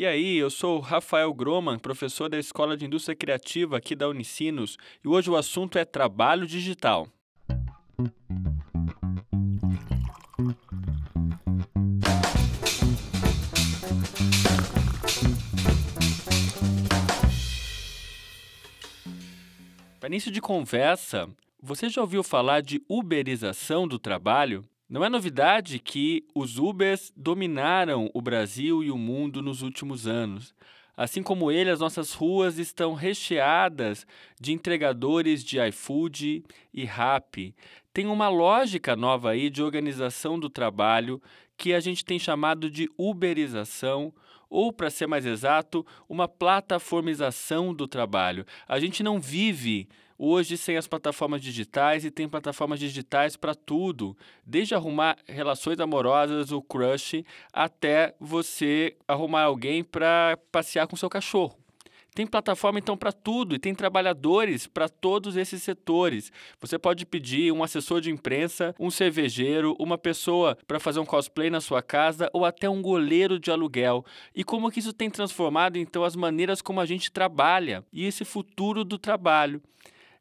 [0.00, 4.78] E aí, eu sou Rafael Groman, professor da Escola de Indústria Criativa aqui da Unicinos,
[5.04, 7.08] e hoje o assunto é trabalho digital.
[19.98, 21.28] Para início de conversa,
[21.60, 24.64] você já ouviu falar de uberização do trabalho?
[24.88, 30.54] Não é novidade que os Ubers dominaram o Brasil e o mundo nos últimos anos.
[30.96, 34.06] Assim como ele, as nossas ruas estão recheadas
[34.40, 36.42] de entregadores de iFood
[36.72, 37.54] e Rappi.
[37.92, 41.20] Tem uma lógica nova aí de organização do trabalho
[41.58, 44.10] que a gente tem chamado de uberização
[44.48, 48.46] ou, para ser mais exato, uma plataformização do trabalho.
[48.66, 49.86] A gente não vive
[50.18, 56.50] hoje sem as plataformas digitais e tem plataformas digitais para tudo, desde arrumar relações amorosas,
[56.50, 61.56] o crush, até você arrumar alguém para passear com seu cachorro.
[62.18, 66.32] Tem plataforma então para tudo e tem trabalhadores para todos esses setores.
[66.60, 71.48] Você pode pedir um assessor de imprensa, um cervejeiro, uma pessoa para fazer um cosplay
[71.48, 74.04] na sua casa ou até um goleiro de aluguel.
[74.34, 78.24] E como que isso tem transformado então as maneiras como a gente trabalha e esse
[78.24, 79.62] futuro do trabalho.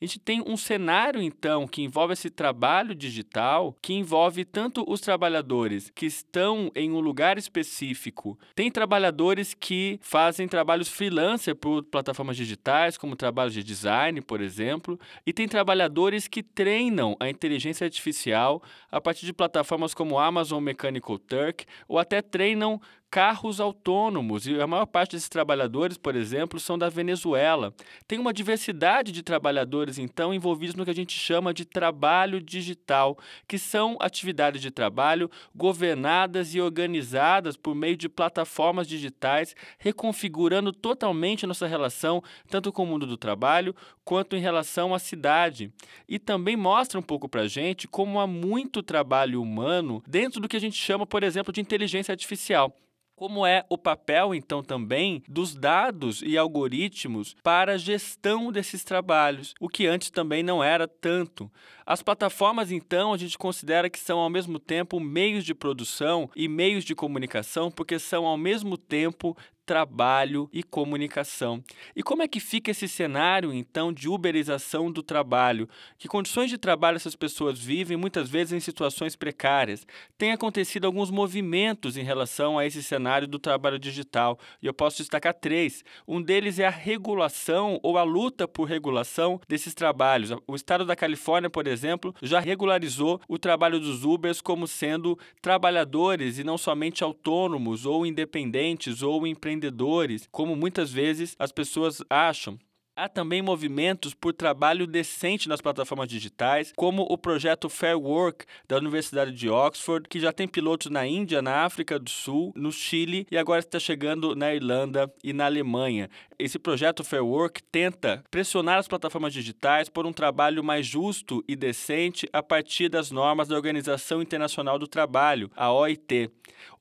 [0.00, 5.00] A gente tem um cenário, então, que envolve esse trabalho digital, que envolve tanto os
[5.00, 12.36] trabalhadores que estão em um lugar específico, tem trabalhadores que fazem trabalhos freelancer por plataformas
[12.36, 18.62] digitais, como trabalhos de design, por exemplo, e tem trabalhadores que treinam a inteligência artificial
[18.90, 22.80] a partir de plataformas como Amazon Mechanical Turk, ou até treinam
[23.14, 27.72] carros autônomos, e a maior parte desses trabalhadores, por exemplo, são da Venezuela.
[28.08, 33.16] Tem uma diversidade de trabalhadores, então, envolvidos no que a gente chama de trabalho digital,
[33.46, 41.46] que são atividades de trabalho governadas e organizadas por meio de plataformas digitais, reconfigurando totalmente
[41.46, 45.72] nossa relação, tanto com o mundo do trabalho quanto em relação à cidade.
[46.08, 50.48] E também mostra um pouco para a gente como há muito trabalho humano dentro do
[50.48, 52.74] que a gente chama, por exemplo, de inteligência artificial.
[53.16, 59.54] Como é o papel, então, também dos dados e algoritmos para a gestão desses trabalhos,
[59.60, 61.48] o que antes também não era tanto.
[61.86, 66.48] As plataformas, então, a gente considera que são ao mesmo tempo meios de produção e
[66.48, 71.62] meios de comunicação, porque são ao mesmo tempo trabalho e comunicação.
[71.96, 75.68] E como é que fica esse cenário, então, de uberização do trabalho?
[75.98, 79.86] Que condições de trabalho essas pessoas vivem, muitas vezes em situações precárias?
[80.18, 84.98] Tem acontecido alguns movimentos em relação a esse cenário do trabalho digital, e eu posso
[84.98, 85.82] destacar três.
[86.06, 90.30] Um deles é a regulação ou a luta por regulação desses trabalhos.
[90.46, 96.38] O estado da Califórnia, por exemplo, já regularizou o trabalho dos Ubers como sendo trabalhadores
[96.38, 102.58] e não somente autônomos ou independentes ou empreendedores empreendedores, como muitas vezes as pessoas acham.
[102.96, 108.76] Há também movimentos por trabalho decente nas plataformas digitais, como o projeto Fair Work da
[108.76, 113.26] Universidade de Oxford, que já tem pilotos na Índia, na África do Sul, no Chile
[113.32, 116.08] e agora está chegando na Irlanda e na Alemanha.
[116.38, 121.56] Esse projeto Fair Work tenta pressionar as plataformas digitais por um trabalho mais justo e
[121.56, 126.30] decente a partir das normas da Organização Internacional do Trabalho, a OIT.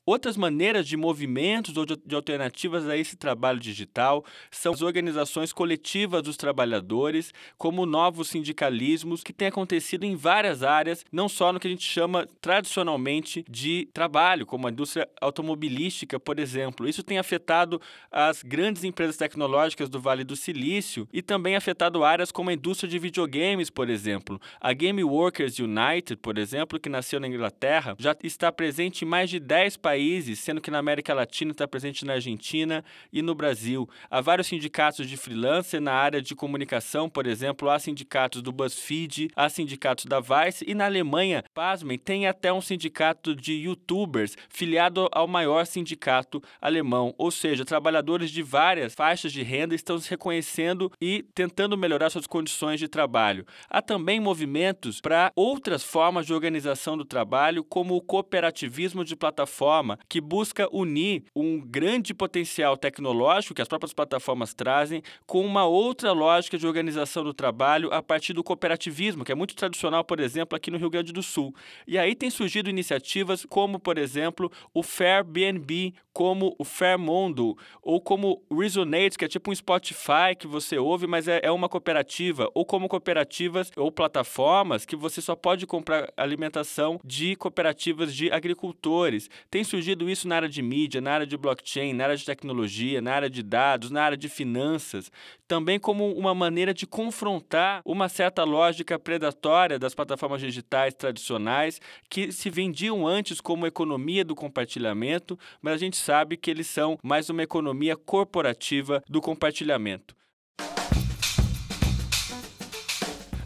[0.05, 6.21] Outras maneiras de movimentos ou de, alternativas a esse trabalho digital são as organizações coletivas
[6.21, 11.67] dos trabalhadores, como novos sindicalismos que têm acontecido em várias áreas, não só no que
[11.67, 16.85] a gente chama tradicionalmente de trabalho, como a indústria automobilística, por exemplo.
[16.85, 17.79] Isso tem afetado
[18.11, 22.89] as grandes empresas tecnológicas do Vale do Silício e também afetado áreas como a indústria
[22.89, 24.37] de videogames, por exemplo.
[24.59, 29.29] A Game Workers United, por exemplo, que nasceu na Inglaterra, já está presente em mais
[29.29, 33.35] de 10 países países, sendo que na América Latina está presente na Argentina e no
[33.35, 33.87] Brasil.
[34.09, 39.29] Há vários sindicatos de freelancer na área de comunicação, por exemplo, há sindicatos do BuzzFeed,
[39.35, 45.07] há sindicatos da Vice e na Alemanha, pasmem, tem até um sindicato de youtubers filiado
[45.11, 50.91] ao maior sindicato alemão, ou seja, trabalhadores de várias faixas de renda estão se reconhecendo
[51.00, 53.45] e tentando melhorar suas condições de trabalho.
[53.69, 59.82] Há também movimentos para outras formas de organização do trabalho, como o cooperativismo de plataforma
[59.83, 65.65] plataforma que busca unir um grande potencial tecnológico que as próprias plataformas trazem com uma
[65.65, 70.19] outra lógica de organização do trabalho a partir do cooperativismo, que é muito tradicional, por
[70.19, 71.53] exemplo, aqui no Rio Grande do Sul.
[71.85, 78.44] E aí tem surgido iniciativas como, por exemplo, o Fairbnb, como o Fairmondo, ou como
[78.51, 82.63] Resonate, que é tipo um Spotify que você ouve, mas é, é uma cooperativa, ou
[82.63, 89.30] como cooperativas ou plataformas que você só pode comprar alimentação de cooperativas de agricultores.
[89.50, 93.01] Tem surgido isso na área de mídia, na área de blockchain, na área de tecnologia,
[93.01, 95.12] na área de dados, na área de finanças,
[95.48, 102.31] também como uma maneira de confrontar uma certa lógica predatória das plataformas digitais tradicionais que
[102.31, 107.29] se vendiam antes como economia do compartilhamento, mas a gente sabe que eles são mais
[107.29, 110.13] uma economia corporativa do compartilhamento.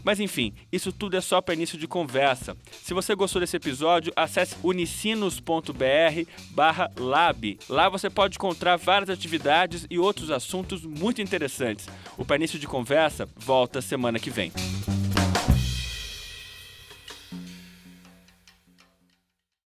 [0.02, 2.56] Mas enfim, isso tudo é só para início de conversa.
[2.82, 7.58] Se você gostou desse episódio, acesse unicinos.br/lab.
[7.68, 11.86] Lá você pode encontrar várias atividades e outros assuntos muito interessantes.
[12.16, 14.50] O para início de conversa volta semana que vem.